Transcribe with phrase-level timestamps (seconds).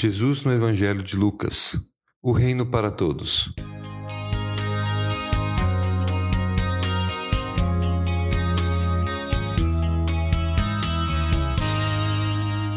[0.00, 1.90] Jesus no Evangelho de Lucas.
[2.22, 3.52] O reino para todos.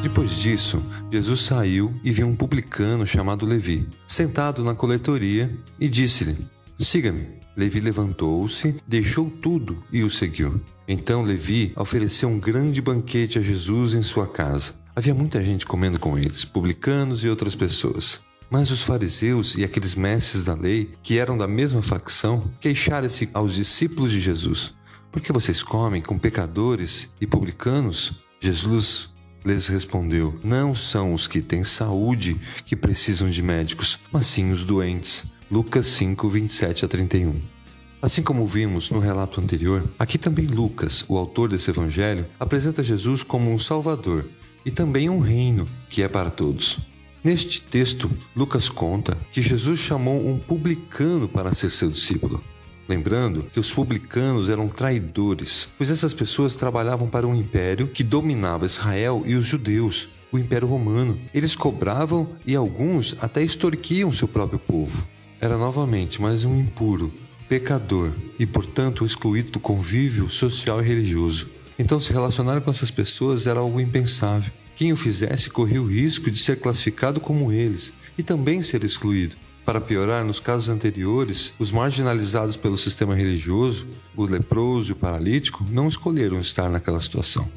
[0.01, 0.81] Depois disso,
[1.11, 6.35] Jesus saiu e viu um publicano chamado Levi, sentado na coletoria, e disse-lhe:
[6.79, 7.39] Siga-me.
[7.55, 10.59] Levi levantou-se, deixou tudo e o seguiu.
[10.87, 14.80] Então Levi ofereceu um grande banquete a Jesus em sua casa.
[14.93, 18.19] Havia muita gente comendo com eles, publicanos e outras pessoas.
[18.49, 23.55] Mas os fariseus e aqueles mestres da lei, que eram da mesma facção, queixaram-se aos
[23.55, 24.73] discípulos de Jesus:
[25.09, 28.21] Por que vocês comem com pecadores e publicanos?
[28.41, 29.11] Jesus
[29.45, 34.65] lhes respondeu: Não são os que têm saúde que precisam de médicos, mas sim os
[34.65, 35.35] doentes.
[35.49, 37.41] Lucas 5, 27 a 31.
[38.01, 43.23] Assim como vimos no relato anterior, aqui também Lucas, o autor desse evangelho, apresenta Jesus
[43.23, 44.27] como um Salvador
[44.65, 46.79] e também um reino que é para todos.
[47.23, 52.43] Neste texto, Lucas conta que Jesus chamou um publicano para ser seu discípulo.
[52.89, 58.65] Lembrando que os publicanos eram traidores, pois essas pessoas trabalhavam para um império que dominava
[58.65, 61.19] Israel e os judeus, o Império Romano.
[61.33, 65.07] Eles cobravam e alguns até extorquiam seu próprio povo.
[65.39, 67.13] Era novamente mais um impuro,
[67.47, 71.49] pecador e, portanto, excluído do convívio social e religioso.
[71.77, 74.51] Então, se relacionar com essas pessoas era algo impensável.
[74.81, 79.35] Quem o fizesse corria o risco de ser classificado como eles e também ser excluído.
[79.63, 83.85] Para piorar, nos casos anteriores, os marginalizados pelo sistema religioso,
[84.17, 87.47] o leproso e o paralítico, não escolheram estar naquela situação.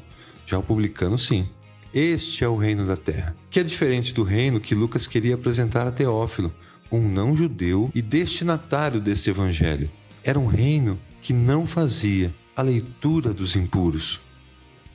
[0.45, 1.49] Já o publicano, sim.
[1.91, 5.87] Este é o reino da terra, que é diferente do reino que Lucas queria apresentar
[5.87, 6.53] a Teófilo,
[6.91, 9.89] um não-judeu e destinatário deste evangelho.
[10.23, 14.24] Era um reino que não fazia a leitura dos impuros.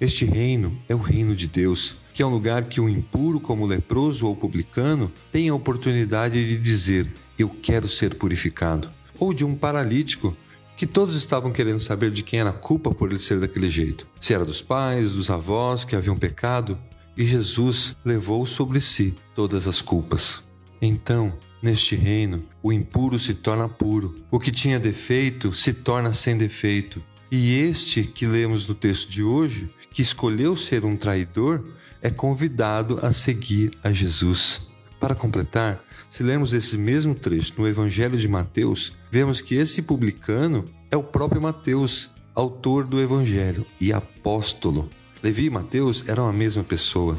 [0.00, 3.66] Este reino é o reino de Deus, que é um lugar que o impuro, como
[3.66, 8.90] leproso ou publicano, tem a oportunidade de dizer: Eu quero ser purificado.
[9.18, 10.34] Ou de um paralítico,
[10.74, 14.08] que todos estavam querendo saber de quem era a culpa por ele ser daquele jeito.
[14.18, 16.78] Se era dos pais, dos avós que haviam pecado,
[17.14, 20.48] e Jesus levou sobre si todas as culpas.
[20.80, 26.38] Então, neste reino, o impuro se torna puro, o que tinha defeito se torna sem
[26.38, 31.64] defeito, e este que lemos no texto de hoje, que escolheu ser um traidor,
[32.02, 34.70] é convidado a seguir a Jesus.
[34.98, 40.64] Para completar, se lermos esse mesmo trecho no Evangelho de Mateus, vemos que esse publicano
[40.90, 44.90] é o próprio Mateus, autor do Evangelho e apóstolo.
[45.22, 47.16] Levi e Mateus eram a mesma pessoa.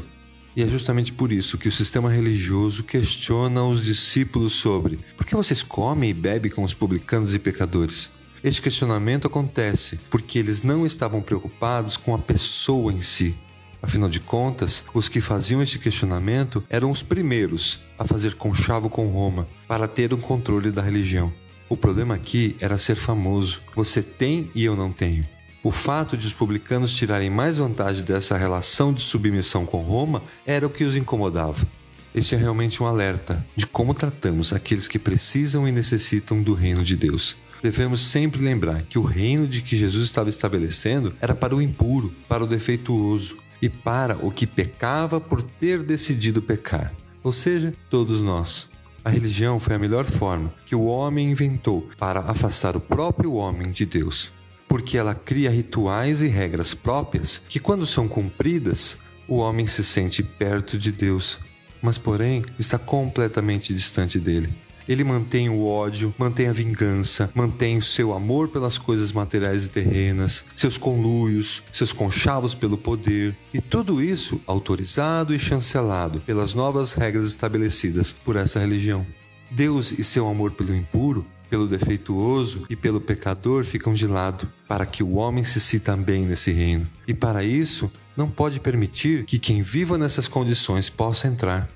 [0.54, 5.34] E é justamente por isso que o sistema religioso questiona os discípulos sobre por que
[5.34, 8.10] vocês comem e bebem com os publicanos e pecadores?
[8.44, 13.36] Este questionamento acontece porque eles não estavam preocupados com a pessoa em si.
[13.80, 19.06] Afinal de contas, os que faziam este questionamento eram os primeiros a fazer conchavo com
[19.06, 21.32] Roma para ter um controle da religião.
[21.68, 23.60] O problema aqui era ser famoso.
[23.76, 25.24] Você tem e eu não tenho.
[25.62, 30.66] O fato de os publicanos tirarem mais vantagem dessa relação de submissão com Roma era
[30.66, 31.64] o que os incomodava.
[32.12, 36.82] Este é realmente um alerta de como tratamos aqueles que precisam e necessitam do reino
[36.82, 41.54] de Deus devemos sempre lembrar que o reino de que Jesus estava estabelecendo era para
[41.54, 46.92] o impuro, para o defeituoso e para o que pecava por ter decidido pecar,
[47.22, 48.68] ou seja, todos nós.
[49.04, 53.70] A religião foi a melhor forma que o homem inventou para afastar o próprio homem
[53.70, 54.32] de Deus,
[54.68, 58.98] porque ela cria rituais e regras próprias que, quando são cumpridas,
[59.28, 61.38] o homem se sente perto de Deus,
[61.80, 64.52] mas porém está completamente distante dele.
[64.88, 69.68] Ele mantém o ódio, mantém a vingança, mantém o seu amor pelas coisas materiais e
[69.68, 76.94] terrenas, seus conluios, seus conchavos pelo poder, e tudo isso autorizado e chancelado pelas novas
[76.94, 79.06] regras estabelecidas por essa religião.
[79.50, 84.86] Deus e seu amor pelo impuro pelo defeituoso e pelo pecador ficam de lado, para
[84.86, 86.88] que o homem se sinta bem nesse reino.
[87.06, 91.68] E para isso, não pode permitir que quem viva nessas condições possa entrar.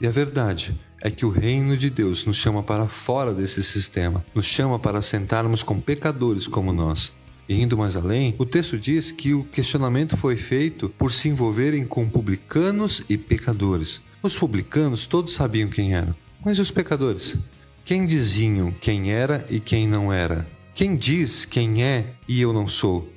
[0.00, 4.24] E a verdade é que o reino de Deus nos chama para fora desse sistema,
[4.34, 7.12] nos chama para sentarmos com pecadores como nós.
[7.48, 11.84] E indo mais além, o texto diz que o questionamento foi feito por se envolverem
[11.84, 14.00] com publicanos e pecadores.
[14.22, 16.14] Os publicanos todos sabiam quem eram,
[16.44, 17.36] mas os pecadores?
[17.84, 20.46] Quem diziam quem era e quem não era?
[20.74, 23.08] Quem diz quem é e eu não sou?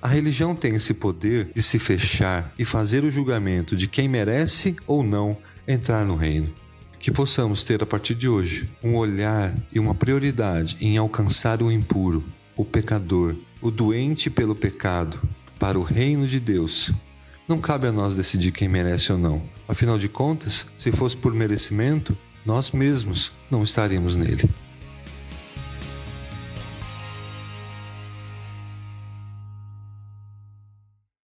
[0.00, 4.76] A religião tem esse poder de se fechar e fazer o julgamento de quem merece
[4.86, 5.36] ou não
[5.66, 6.54] entrar no reino.
[7.04, 11.70] Que possamos ter a partir de hoje um olhar e uma prioridade em alcançar o
[11.70, 12.24] impuro,
[12.56, 15.20] o pecador, o doente pelo pecado,
[15.58, 16.92] para o reino de Deus.
[17.46, 21.34] Não cabe a nós decidir quem merece ou não, Afinal de contas, se fosse por
[21.34, 24.48] merecimento, nós mesmos não estaríamos nele.